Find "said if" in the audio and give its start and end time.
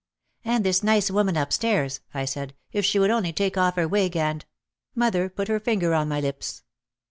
2.25-2.83